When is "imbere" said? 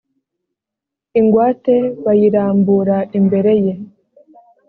3.19-3.53